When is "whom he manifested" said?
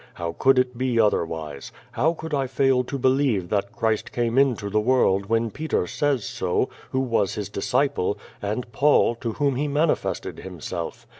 9.33-10.39